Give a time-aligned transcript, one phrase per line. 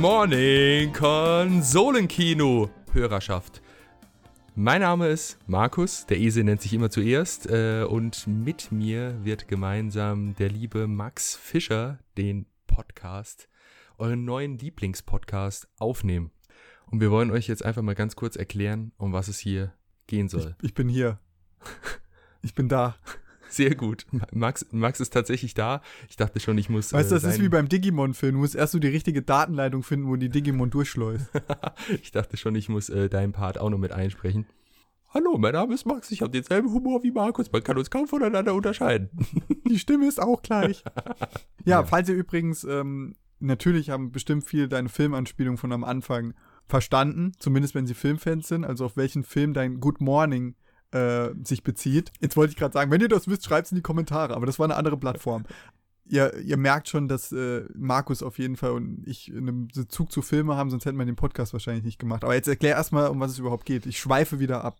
[0.00, 3.60] morning, Konsolenkino, Hörerschaft.
[4.54, 9.48] Mein Name ist Markus, der Esel nennt sich immer zuerst, äh, und mit mir wird
[9.48, 13.48] gemeinsam der liebe Max Fischer den Podcast,
[13.98, 16.30] euren neuen Lieblingspodcast, aufnehmen.
[16.86, 19.72] Und wir wollen euch jetzt einfach mal ganz kurz erklären, um was es hier
[20.06, 20.54] gehen soll.
[20.60, 21.18] Ich, ich bin hier.
[22.40, 22.94] Ich bin da.
[23.48, 24.06] Sehr gut.
[24.32, 25.82] Max, Max ist tatsächlich da.
[26.08, 26.92] Ich dachte schon, ich muss.
[26.92, 28.34] Weißt du, äh, das ist wie beim Digimon-Film.
[28.34, 31.30] Du musst erst so die richtige Datenleitung finden, wo die Digimon durchschleust.
[32.02, 34.46] ich dachte schon, ich muss äh, deinen Part auch noch mit einsprechen.
[35.14, 36.10] Hallo, mein Name ist Max.
[36.10, 37.50] Ich habe denselben Humor wie Markus.
[37.50, 39.08] Man kann uns kaum voneinander unterscheiden.
[39.66, 40.84] die Stimme ist auch gleich.
[41.64, 46.34] ja, ja, falls ihr übrigens, ähm, natürlich haben bestimmt viele deine Filmanspielungen von am Anfang
[46.66, 47.32] verstanden.
[47.38, 48.66] Zumindest wenn sie Filmfans sind.
[48.66, 50.56] Also auf welchen Film dein Good Morning
[50.92, 52.12] äh, sich bezieht.
[52.20, 54.46] Jetzt wollte ich gerade sagen, wenn ihr das wisst, schreibt es in die Kommentare, aber
[54.46, 55.44] das war eine andere Plattform.
[56.10, 60.22] ihr, ihr merkt schon, dass äh, Markus auf jeden Fall und ich einen Bezug zu
[60.22, 62.24] Filme haben, sonst hätten wir den Podcast wahrscheinlich nicht gemacht.
[62.24, 63.86] Aber jetzt erklär erstmal, um was es überhaupt geht.
[63.86, 64.78] Ich schweife wieder ab.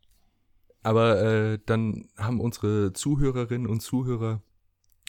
[0.82, 4.42] Aber äh, dann haben unsere Zuhörerinnen und Zuhörer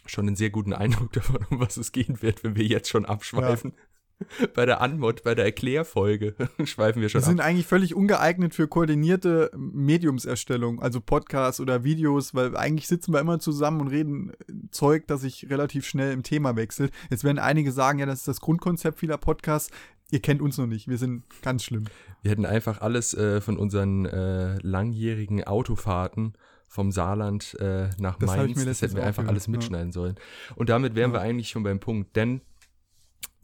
[0.05, 3.05] schon einen sehr guten Eindruck davon, um was es gehen wird, wenn wir jetzt schon
[3.05, 3.73] abschweifen.
[3.75, 3.83] Ja.
[4.55, 7.47] bei der Anmod, bei der Erklärfolge schweifen wir schon Wir sind ab.
[7.47, 13.39] eigentlich völlig ungeeignet für koordinierte Mediumserstellung, also Podcasts oder Videos, weil eigentlich sitzen wir immer
[13.39, 14.33] zusammen und reden
[14.71, 16.91] Zeug, das sich relativ schnell im Thema wechselt.
[17.09, 19.71] Jetzt werden einige sagen, ja, das ist das Grundkonzept vieler Podcasts.
[20.11, 21.85] Ihr kennt uns noch nicht, wir sind ganz schlimm.
[22.23, 26.33] Wir hätten einfach alles äh, von unseren äh, langjährigen Autofahrten
[26.67, 29.93] vom Saarland äh, nach das Mainz, das hätten wir einfach alles mitschneiden ja.
[29.93, 30.15] sollen.
[30.55, 31.17] Und damit wären ja.
[31.17, 32.41] wir eigentlich schon beim Punkt, denn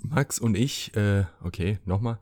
[0.09, 2.19] Max und ich, äh, okay, nochmal,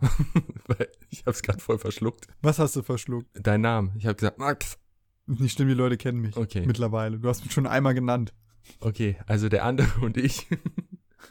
[1.10, 2.28] ich hab's gerade voll verschluckt.
[2.42, 3.28] Was hast du verschluckt?
[3.34, 3.92] Dein Name.
[3.98, 4.78] Ich habe gesagt, Max.
[5.26, 6.36] Nicht stimmt, die Leute kennen mich.
[6.36, 6.66] Okay.
[6.66, 7.20] Mittlerweile.
[7.20, 8.34] Du hast mich schon einmal genannt.
[8.80, 10.48] Okay, also der andere und ich.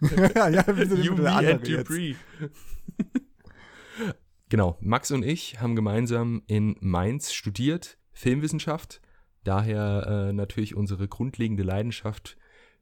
[0.35, 2.15] ja, ja, wir sind you, der andere and Dupree.
[4.49, 9.01] genau, Max und ich haben gemeinsam in Mainz studiert, Filmwissenschaft.
[9.45, 12.37] Daher äh, natürlich unsere grundlegende Leidenschaft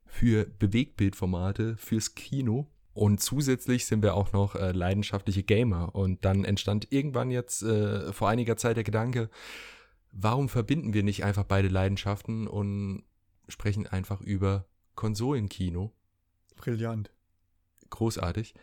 [0.04, 2.70] für Bewegtbildformate, fürs Kino.
[2.92, 5.94] Und zusätzlich sind wir auch noch äh, leidenschaftliche Gamer.
[5.94, 9.30] Und dann entstand irgendwann jetzt äh, vor einiger Zeit der Gedanke,
[10.12, 13.04] warum verbinden wir nicht einfach beide Leidenschaften und
[13.48, 15.92] sprechen einfach über Konsolenkino?
[16.56, 17.10] Brillant.
[17.90, 18.54] Großartig.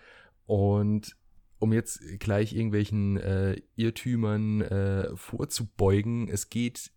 [0.46, 1.16] Und
[1.60, 6.92] um jetzt gleich irgendwelchen äh, Irrtümern äh, vorzubeugen, es geht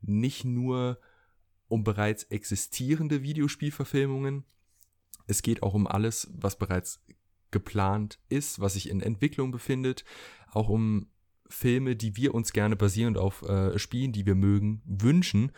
[0.00, 0.98] nicht nur
[1.68, 4.44] um bereits existierende Videospielverfilmungen,
[5.26, 7.00] es geht auch um alles, was bereits
[7.50, 10.04] geplant ist, was sich in Entwicklung befindet,
[10.52, 11.06] auch um
[11.48, 15.52] Filme, die wir uns gerne basierend auf äh, Spielen, die wir mögen, wünschen.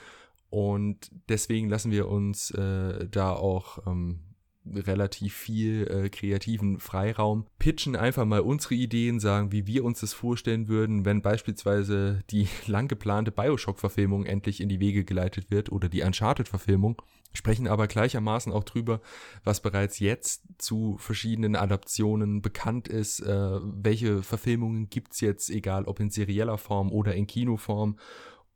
[0.51, 4.26] Und deswegen lassen wir uns äh, da auch ähm,
[4.75, 10.13] relativ viel äh, kreativen Freiraum, pitchen einfach mal unsere Ideen, sagen, wie wir uns das
[10.13, 15.89] vorstellen würden, wenn beispielsweise die lang geplante Bioshock-Verfilmung endlich in die Wege geleitet wird oder
[15.89, 17.01] die Uncharted-Verfilmung,
[17.33, 19.01] sprechen aber gleichermaßen auch drüber,
[19.45, 26.01] was bereits jetzt zu verschiedenen Adaptionen bekannt ist, äh, welche Verfilmungen gibt's jetzt, egal ob
[26.01, 27.99] in serieller Form oder in Kinoform.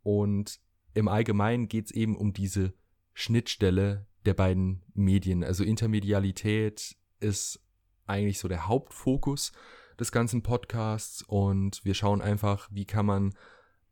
[0.03, 0.61] Und
[0.95, 2.73] im Allgemeinen geht's eben um diese
[3.13, 5.45] Schnittstelle der beiden Medien.
[5.45, 7.61] Also Intermedialität ist
[8.07, 9.53] eigentlich so der Hauptfokus
[9.99, 13.35] des ganzen Podcasts und wir schauen einfach, wie kann man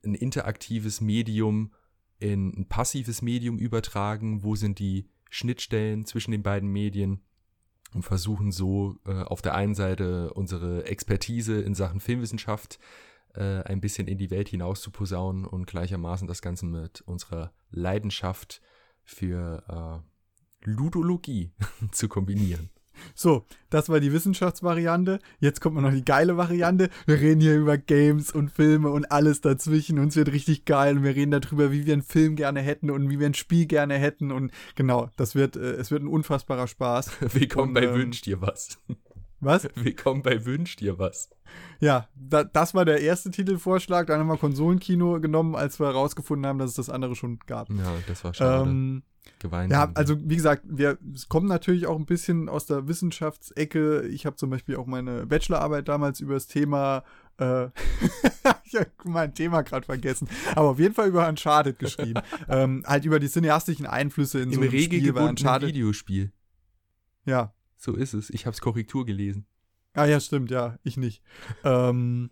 [0.05, 1.73] ein interaktives Medium
[2.19, 7.23] in ein passives Medium übertragen, wo sind die Schnittstellen zwischen den beiden Medien
[7.95, 12.79] und versuchen so äh, auf der einen Seite unsere Expertise in Sachen Filmwissenschaft
[13.35, 17.53] äh, ein bisschen in die Welt hinaus zu posaunen und gleichermaßen das Ganze mit unserer
[17.71, 18.61] Leidenschaft
[19.05, 20.18] für äh,
[20.65, 21.53] Ludologie
[21.93, 22.71] zu kombinieren.
[23.15, 25.21] So, das war die Wissenschaftsvariante.
[25.41, 26.91] Jetzt kommt noch die geile Variante.
[27.07, 29.99] Wir reden hier über Games und Filme und alles dazwischen.
[29.99, 30.97] Und es wird richtig geil.
[30.97, 33.67] Und wir reden darüber, wie wir einen Film gerne hätten und wie wir ein Spiel
[33.67, 34.33] gerne hätten.
[34.33, 37.13] Und genau, das wird, äh, es wird ein unfassbarer Spaß.
[37.35, 38.79] Willkommen und, bei ähm, Wünsch dir was.
[39.41, 39.69] Was?
[39.77, 41.31] Willkommen bei Wünsch dir was.
[41.79, 44.09] Ja, da, das war der erste Titelvorschlag.
[44.09, 47.71] Dann haben wir Konsolenkino genommen, als wir herausgefunden haben, dass es das andere schon gab.
[47.71, 48.69] Ja, das war schade.
[48.69, 49.03] Ähm,
[49.39, 50.99] geweint Ja, also wie gesagt, wir
[51.29, 54.09] kommen natürlich auch ein bisschen aus der Wissenschaftsecke.
[54.09, 57.05] Ich habe zum Beispiel auch meine Bachelorarbeit damals über das Thema,
[57.39, 57.67] äh,
[58.65, 62.21] ich habe mein Thema gerade vergessen, aber auf jeden Fall über Uncharted geschrieben.
[62.49, 66.33] ähm, halt über die cineastischen Einflüsse in Im so einem Spiel, weil Uncharted Videospiel.
[67.25, 67.55] Ja.
[67.79, 68.29] So ist es.
[68.31, 69.47] Ich habe es Korrektur gelesen.
[69.95, 71.23] Ah ja, stimmt, ja, ich nicht.
[71.65, 72.31] ähm,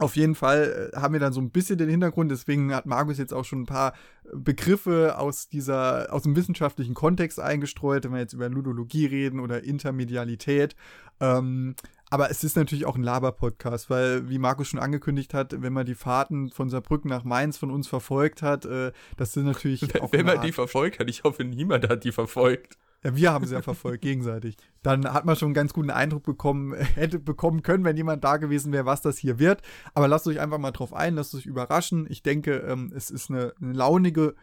[0.00, 3.16] Auf jeden Fall äh, haben wir dann so ein bisschen den Hintergrund, deswegen hat Markus
[3.18, 3.92] jetzt auch schon ein paar
[4.32, 9.62] Begriffe aus dieser, aus dem wissenschaftlichen Kontext eingestreut, wenn wir jetzt über Ludologie reden oder
[9.62, 10.74] Intermedialität.
[11.20, 11.76] Ähm,
[12.10, 15.86] aber es ist natürlich auch ein Laber-Podcast, weil, wie Markus schon angekündigt hat, wenn man
[15.86, 20.12] die Fahrten von Saarbrücken nach Mainz von uns verfolgt hat, äh, das sind natürlich auch.
[20.12, 22.78] Wenn man die verfolgt hat, ich hoffe, niemand hat die verfolgt.
[23.04, 24.56] Ja, wir haben sie ja verfolgt, gegenseitig.
[24.82, 28.38] Dann hat man schon einen ganz guten Eindruck bekommen, hätte bekommen können, wenn jemand da
[28.38, 29.60] gewesen wäre, was das hier wird.
[29.92, 32.06] Aber lasst euch einfach mal drauf ein, lasst euch überraschen.
[32.08, 34.34] Ich denke, ähm, es ist eine, eine, launige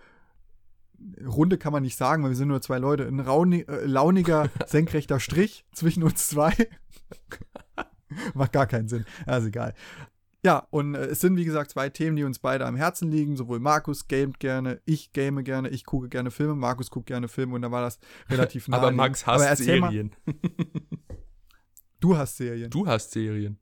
[1.26, 3.08] Runde, kann man nicht sagen, weil wir sind nur zwei Leute.
[3.08, 6.54] Ein rauni, äh, launiger, senkrechter Strich zwischen uns zwei.
[8.36, 9.06] Macht gar keinen Sinn.
[9.26, 9.74] Also egal.
[10.44, 13.38] Ja, und äh, es sind wie gesagt zwei Themen, die uns beide am Herzen liegen.
[13.38, 17.56] Sowohl Markus gamet gerne, ich game gerne, ich gucke gerne Filme, Markus guckt gerne Filme
[17.56, 18.00] und da war das
[18.30, 18.78] relativ nah.
[18.82, 20.16] Aber Max hasst aber Serien.
[22.00, 22.72] du hast Serien.
[22.72, 23.60] Du hast Serien.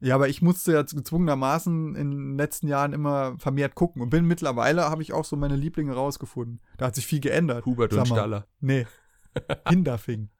[0.00, 4.26] Ja, aber ich musste ja gezwungenermaßen in den letzten Jahren immer vermehrt gucken und bin
[4.26, 6.60] mittlerweile, habe ich auch so meine Lieblinge rausgefunden.
[6.76, 7.66] Da hat sich viel geändert.
[7.66, 8.46] Hubert und Staller.
[8.60, 8.86] Nee.
[9.68, 10.30] Hinderfing.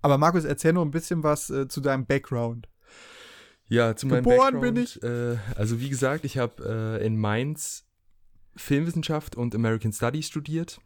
[0.00, 2.68] Aber Markus, erzähl noch ein bisschen was äh, zu deinem Background.
[3.68, 5.02] Ja, zu meinem Geboren Background, bin ich.
[5.02, 7.86] Äh, also wie gesagt, ich habe äh, in Mainz
[8.56, 10.80] Filmwissenschaft und American Studies studiert.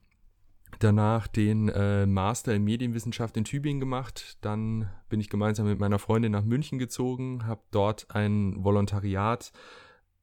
[0.78, 4.38] Danach den äh, Master in Medienwissenschaft in Tübingen gemacht.
[4.40, 9.52] Dann bin ich gemeinsam mit meiner Freundin nach München gezogen, habe dort ein Volontariat,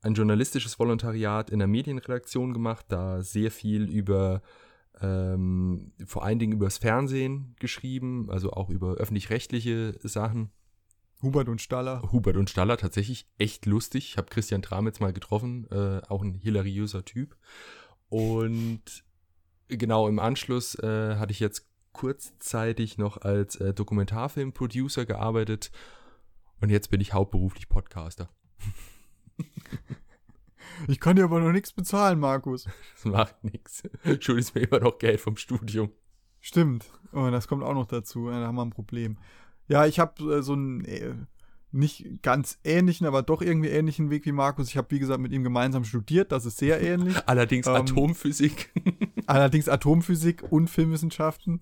[0.02, 4.42] ein journalistisches Volontariat in der Medienredaktion gemacht, da sehr viel über
[5.02, 10.50] ähm, vor allen Dingen übers Fernsehen geschrieben, also auch über öffentlich-rechtliche Sachen.
[11.22, 12.02] Hubert und Staller.
[12.12, 14.10] Hubert und Staller, tatsächlich echt lustig.
[14.12, 17.36] Ich habe Christian Tramitz mal getroffen, äh, auch ein hilariöser Typ.
[18.08, 19.04] Und
[19.68, 25.72] genau im Anschluss äh, hatte ich jetzt kurzzeitig noch als äh, Dokumentarfilm-Producer gearbeitet
[26.62, 28.30] und jetzt bin ich hauptberuflich Podcaster.
[30.88, 32.66] Ich kann dir aber noch nichts bezahlen, Markus.
[32.94, 33.84] Das macht nichts.
[34.20, 35.92] Schuldest mir immer noch Geld vom Studium.
[36.40, 36.86] Stimmt.
[37.12, 38.30] Oh, das kommt auch noch dazu.
[38.30, 39.18] Da haben wir ein Problem.
[39.70, 41.14] Ja, ich habe äh, so einen äh,
[41.72, 44.68] nicht ganz ähnlichen, aber doch irgendwie ähnlichen Weg wie Markus.
[44.68, 46.32] Ich habe, wie gesagt, mit ihm gemeinsam studiert.
[46.32, 47.16] Das ist sehr ähnlich.
[47.28, 48.74] Allerdings ähm, Atomphysik.
[49.28, 51.62] allerdings Atomphysik und Filmwissenschaften.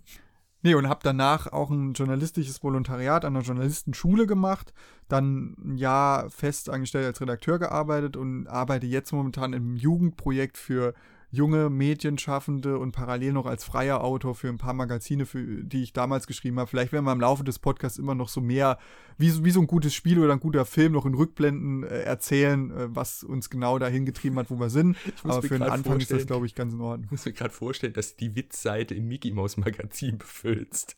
[0.64, 4.74] Nee, und habe danach auch ein journalistisches Volontariat an einer Journalistenschule gemacht,
[5.08, 10.94] dann ein Jahr fest angestellt als Redakteur gearbeitet und arbeite jetzt momentan im Jugendprojekt für
[11.30, 15.94] junge Medienschaffende und parallel noch als freier Autor für ein paar Magazine, für die ich
[15.94, 16.70] damals geschrieben habe.
[16.70, 18.78] Vielleicht werden wir im Laufe des Podcasts immer noch so mehr,
[19.18, 22.72] wie, wie so ein gutes Spiel oder ein guter Film, noch in Rückblenden äh, erzählen,
[22.72, 24.96] äh, was uns genau dahin getrieben hat, wo wir sind.
[25.24, 27.06] Aber für den Anfang ist das, glaube ich, ganz in Ordnung.
[27.06, 30.96] Ich muss mir gerade vorstellen, dass du die Witzseite im Mickey Mouse Magazin befüllst.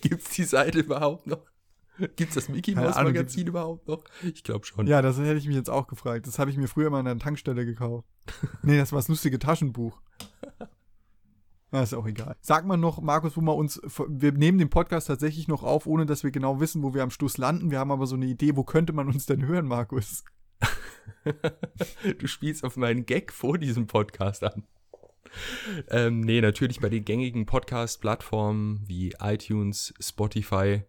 [0.00, 1.42] Gibt es die Seite überhaupt noch?
[2.16, 4.04] Gibt es das Mickey Mouse Magazin überhaupt noch?
[4.22, 4.86] Ich glaube schon.
[4.86, 6.26] Ja, das hätte ich mich jetzt auch gefragt.
[6.26, 8.06] Das habe ich mir früher mal an einer Tankstelle gekauft.
[8.62, 10.00] nee, das war das lustige Taschenbuch.
[11.70, 12.36] Na, ist auch egal.
[12.40, 13.80] Sag mal noch, Markus, wo wir uns.
[14.08, 17.10] Wir nehmen den Podcast tatsächlich noch auf, ohne dass wir genau wissen, wo wir am
[17.10, 17.70] Schluss landen.
[17.70, 20.24] Wir haben aber so eine Idee, wo könnte man uns denn hören, Markus?
[21.24, 24.64] du spielst auf meinen Gag vor diesem Podcast an.
[25.90, 30.84] Ähm, nee, natürlich bei den gängigen Podcast-Plattformen wie iTunes, Spotify,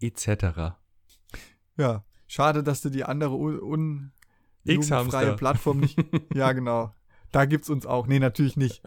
[0.00, 0.76] etc.
[1.76, 4.12] Ja, schade, dass du die andere un,
[4.64, 5.98] freie Plattform nicht.
[6.34, 6.94] ja, genau.
[7.30, 8.06] Da gibt's uns auch.
[8.06, 8.82] Nee, natürlich nicht.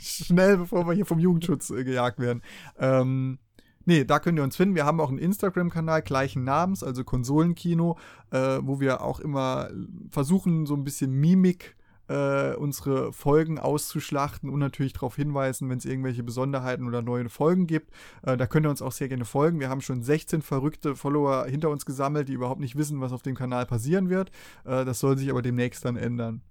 [0.00, 2.42] Schnell, bevor wir hier vom Jugendschutz äh, gejagt werden.
[2.78, 3.38] Ähm,
[3.84, 4.74] nee, da könnt ihr uns finden.
[4.74, 7.98] Wir haben auch einen Instagram-Kanal gleichen Namens, also Konsolenkino,
[8.30, 9.70] äh, wo wir auch immer
[10.10, 11.75] versuchen, so ein bisschen Mimik
[12.08, 17.66] äh, unsere Folgen auszuschlachten und natürlich darauf hinweisen, wenn es irgendwelche Besonderheiten oder neue Folgen
[17.66, 17.90] gibt.
[18.22, 19.60] Äh, da könnt ihr uns auch sehr gerne folgen.
[19.60, 23.22] Wir haben schon 16 verrückte Follower hinter uns gesammelt, die überhaupt nicht wissen, was auf
[23.22, 24.30] dem Kanal passieren wird.
[24.64, 26.42] Äh, das soll sich aber demnächst dann ändern.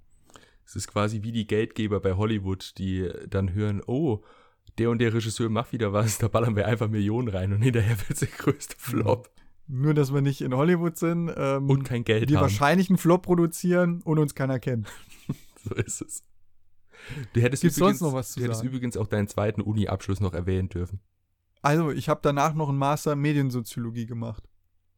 [0.65, 4.23] Es ist quasi wie die Geldgeber bei Hollywood, die dann hören, oh,
[4.77, 7.97] der und der Regisseur macht wieder was, da ballern wir einfach Millionen rein und hinterher
[7.99, 9.29] wird es der größte Flop.
[9.67, 11.31] Nur, dass wir nicht in Hollywood sind.
[11.35, 12.43] Ähm, und kein Geld die haben.
[12.43, 14.87] wahrscheinlich einen Flop produzieren und uns keiner kennt.
[15.69, 16.23] so ist es.
[17.33, 18.69] Du hättest, Gibt's übrigens, sonst noch was zu du hättest sagen?
[18.69, 21.01] übrigens auch deinen zweiten Uni-Abschluss noch erwähnen dürfen.
[21.61, 24.47] Also, ich habe danach noch einen Master Mediensoziologie gemacht.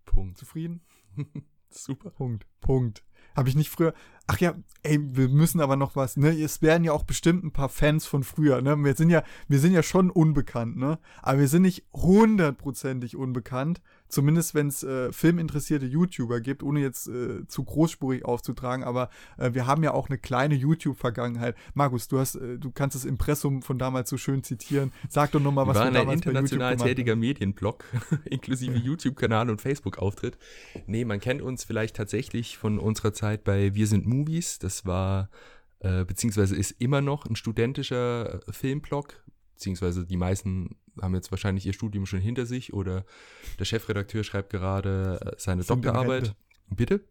[0.06, 0.38] Punkt.
[0.38, 0.82] Zufrieden?
[1.70, 2.12] Super.
[2.12, 2.46] Punkt.
[2.62, 3.04] Punkt.
[3.36, 3.94] Habe ich nicht früher.
[4.30, 6.30] Ach ja, ey, wir müssen aber noch was, ne?
[6.30, 8.76] Es werden ja auch bestimmt ein paar Fans von früher, ne?
[8.78, 11.00] Wir sind ja, wir sind ja schon unbekannt, ne?
[11.22, 13.82] Aber wir sind nicht hundertprozentig unbekannt.
[14.10, 19.54] Zumindest wenn es äh, filminteressierte YouTuber gibt, ohne jetzt äh, zu großspurig aufzutragen, aber äh,
[19.54, 21.56] wir haben ja auch eine kleine YouTube-Vergangenheit.
[21.74, 24.94] Markus, du hast, äh, du kannst das Impressum von damals so schön zitieren.
[25.10, 27.84] Sag doch nochmal, was wir du waren damals ein international tätiger Medienblog,
[28.26, 30.38] inklusive YouTube-Kanal und Facebook-Auftritt.
[30.86, 34.60] Nee, man kennt uns vielleicht tatsächlich von unserer Zeit bei Wir sind Movies.
[34.60, 35.30] Das war,
[35.80, 41.66] äh, beziehungsweise ist immer noch ein studentischer äh, Filmblog, beziehungsweise die meisten haben jetzt wahrscheinlich
[41.66, 43.06] ihr Studium schon hinter sich oder
[43.60, 46.36] der Chefredakteur schreibt gerade äh, seine Sind in Doktorarbeit.
[46.70, 47.02] Bitte?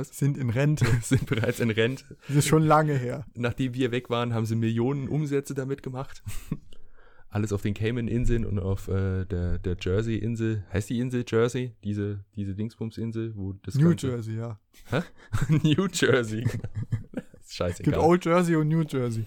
[0.00, 0.86] Sind in Rente.
[1.02, 2.16] Sind bereits in Rente.
[2.28, 3.26] Das ist schon lange her.
[3.34, 6.22] Nachdem wir weg waren, haben sie Millionen Umsätze damit gemacht.
[7.30, 10.64] Alles auf den Cayman-Inseln und auf äh, der, der Jersey-Insel.
[10.72, 11.74] Heißt die Insel Jersey?
[11.84, 14.58] Diese, diese Dingsbums-Insel, wo das New Ganze- Jersey, ja.
[14.90, 15.02] Hä?
[15.48, 16.46] New Jersey.
[17.46, 17.92] Scheißegal.
[17.92, 19.24] gibt Old Jersey und New Jersey.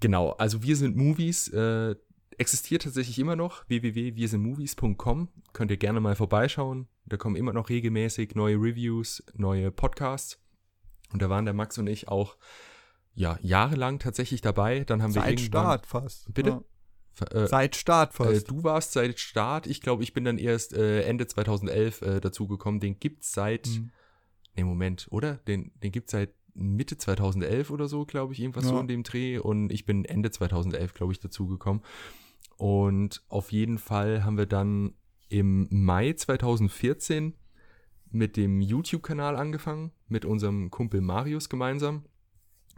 [0.00, 1.94] Genau, also wir sind Movies, äh,
[2.38, 8.34] existiert tatsächlich immer noch, www.wirsindmovies.com, könnt ihr gerne mal vorbeischauen, da kommen immer noch regelmäßig
[8.34, 10.38] neue Reviews, neue Podcasts
[11.12, 12.36] und da waren der Max und ich auch,
[13.14, 16.32] ja, jahrelang tatsächlich dabei, dann haben wir Seit irgendwann, Start fast.
[16.32, 16.64] Bitte?
[17.32, 18.50] äh, Seit Start äh, fast.
[18.50, 22.80] du warst seit Start, ich glaube, ich bin dann erst äh, Ende 2011 äh, dazugekommen,
[22.80, 23.90] den gibt's seit, Mhm.
[24.56, 25.36] Nee, Moment, oder?
[25.36, 28.70] Den, den gibt es seit Mitte 2011 oder so, glaube ich, irgendwas Ja.
[28.70, 29.38] so in dem Dreh.
[29.38, 31.82] Und ich bin Ende 2011, glaube ich, dazugekommen.
[32.56, 34.94] Und auf jeden Fall haben wir dann
[35.28, 37.36] im Mai 2014
[38.10, 42.04] mit dem YouTube-Kanal angefangen, mit unserem Kumpel Marius gemeinsam.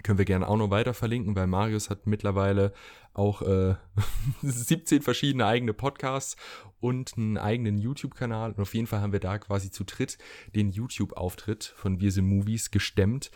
[0.02, 2.72] Können wir gerne auch noch weiter verlinken, weil Marius hat mittlerweile
[3.14, 3.76] auch äh,
[4.42, 6.36] 17 verschiedene eigene Podcasts
[6.80, 8.52] und einen eigenen YouTube-Kanal.
[8.52, 10.18] Und auf jeden Fall haben wir da quasi zu dritt
[10.54, 13.30] den YouTube-Auftritt von Wir sind Movies gestemmt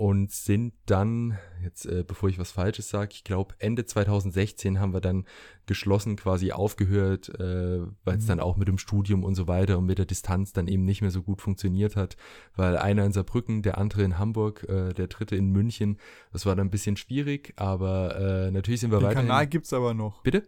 [0.00, 4.94] und sind dann, jetzt äh, bevor ich was Falsches sage, ich glaube Ende 2016 haben
[4.94, 5.26] wir dann
[5.66, 8.28] geschlossen quasi aufgehört, äh, weil es Mhm.
[8.28, 11.02] dann auch mit dem Studium und so weiter und mit der Distanz dann eben nicht
[11.02, 12.16] mehr so gut funktioniert hat,
[12.56, 15.98] weil einer in Saarbrücken, der andere in Hamburg, äh, der dritte in München,
[16.32, 19.28] das war dann ein bisschen schwierig, aber äh, natürlich sind wir Den weiterhin...
[19.28, 20.22] Kanal gibt's aber noch.
[20.22, 20.44] Bitte?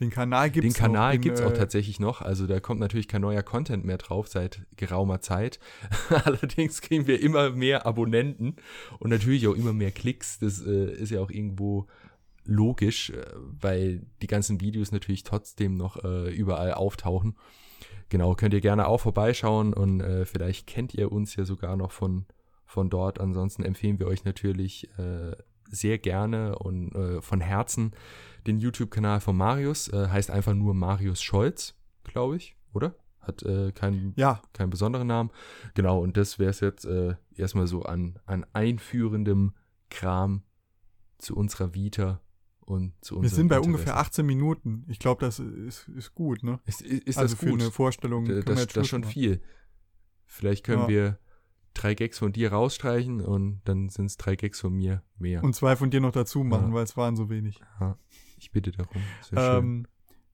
[0.00, 2.22] Den Kanal gibt's Den Kanal in, gibt's auch äh, tatsächlich noch.
[2.22, 5.58] Also da kommt natürlich kein neuer Content mehr drauf seit geraumer Zeit.
[6.24, 8.56] Allerdings kriegen wir immer mehr Abonnenten
[8.98, 10.38] und natürlich auch immer mehr Klicks.
[10.38, 11.86] Das äh, ist ja auch irgendwo
[12.44, 13.24] logisch, äh,
[13.60, 17.36] weil die ganzen Videos natürlich trotzdem noch äh, überall auftauchen.
[18.08, 21.92] Genau, könnt ihr gerne auch vorbeischauen und äh, vielleicht kennt ihr uns ja sogar noch
[21.92, 22.26] von,
[22.66, 23.20] von dort.
[23.20, 24.88] Ansonsten empfehlen wir euch natürlich
[25.72, 27.90] sehr gerne und äh, von Herzen
[28.46, 29.88] den YouTube-Kanal von Marius.
[29.88, 31.74] Äh, heißt einfach nur Marius Scholz,
[32.04, 32.94] glaube ich, oder?
[33.20, 35.30] Hat äh, keinen, Ja, keinen besonderen Namen.
[35.74, 39.52] Genau, und das wäre es jetzt äh, erstmal so an, an einführendem
[39.90, 40.42] Kram
[41.18, 42.20] zu unserer Vita
[42.60, 43.68] und zu wir unserem sind bei Interesse.
[43.74, 44.84] ungefähr 18 Minuten.
[44.88, 46.58] Ich glaube, das ist, ist gut, ne?
[46.64, 47.60] Ist, ist, ist also das für gut?
[47.62, 48.24] eine Vorstellung.
[48.24, 49.40] Da- wir das, Schluss schon viel.
[50.26, 50.88] Vielleicht können Ja.
[50.88, 51.18] wir
[51.74, 55.42] drei Gags von dir rausstreichen und dann sind es drei Gags von mir mehr.
[55.42, 56.74] Und zwei von dir noch dazu machen, Ja.
[56.74, 57.60] weil es waren so wenig.
[58.38, 59.02] ich bitte darum.
[59.34, 59.86] Ähm,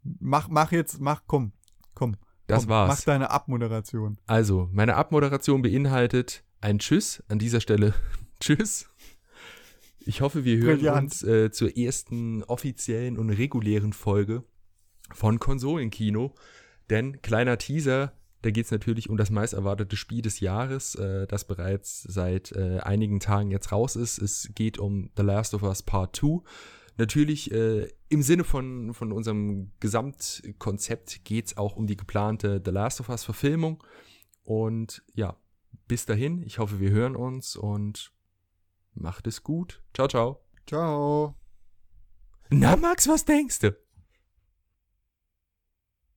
[0.02, 1.52] mach, mach jetzt, mach, komm,
[1.94, 2.16] komm.
[2.46, 2.88] das komm, war's.
[2.98, 4.18] Mach deine Abmoderation.
[4.26, 7.94] Also, meine Abmoderation beinhaltet ein Tschüss an dieser Stelle.
[8.40, 8.88] Tschüss.
[10.00, 11.02] Ich hoffe, wir hören Brillant.
[11.12, 14.42] uns äh, zur ersten offiziellen und regulären Folge
[15.12, 16.34] von Konsolenkino.
[16.88, 21.26] Denn kleiner Teaser, da geht es natürlich um das meist erwartete Spiel des Jahres, äh,
[21.26, 24.18] das bereits seit äh, einigen Tagen jetzt raus ist.
[24.18, 26.40] Es geht um The Last of Us Part 2.
[26.96, 32.70] Natürlich äh, im Sinne von, von unserem Gesamtkonzept geht es auch um die geplante The
[32.70, 33.82] Last of Us Verfilmung.
[34.44, 35.36] Und ja,
[35.86, 38.12] bis dahin, ich hoffe, wir hören uns und
[38.94, 39.82] macht es gut.
[39.94, 40.40] Ciao, ciao.
[40.66, 41.34] Ciao.
[42.50, 43.76] Na, Max, was denkst du?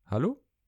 [0.06, 0.42] Hallo?